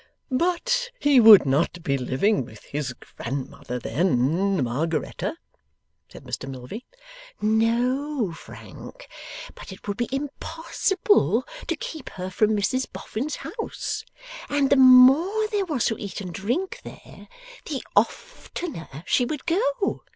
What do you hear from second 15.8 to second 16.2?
to eat